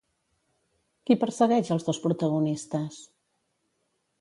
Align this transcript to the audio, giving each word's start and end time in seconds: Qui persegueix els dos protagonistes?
Qui 1.09 1.17
persegueix 1.25 1.69
els 1.75 1.85
dos 1.91 2.01
protagonistes? 2.07 2.99